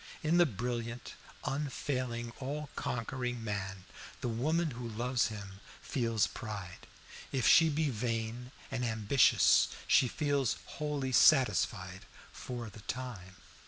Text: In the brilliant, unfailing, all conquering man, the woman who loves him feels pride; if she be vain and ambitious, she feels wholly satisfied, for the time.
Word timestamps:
In 0.23 0.37
the 0.39 0.47
brilliant, 0.47 1.13
unfailing, 1.45 2.31
all 2.39 2.71
conquering 2.75 3.43
man, 3.43 3.85
the 4.21 4.27
woman 4.29 4.71
who 4.71 4.89
loves 4.89 5.27
him 5.27 5.59
feels 5.79 6.25
pride; 6.25 6.87
if 7.31 7.47
she 7.47 7.69
be 7.69 7.91
vain 7.91 8.49
and 8.71 8.83
ambitious, 8.83 9.67
she 9.87 10.07
feels 10.07 10.57
wholly 10.65 11.11
satisfied, 11.11 12.07
for 12.33 12.67
the 12.71 12.81
time. 12.81 13.35